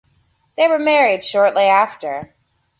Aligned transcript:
They 0.57 0.67
were 0.67 0.79
married 0.79 1.23
shortly 1.23 1.65
after. 1.65 2.33